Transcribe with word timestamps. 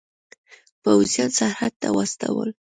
پوځیان 0.83 1.29
سرحد 1.37 1.73
ته 1.81 1.87
واستول. 1.95 2.49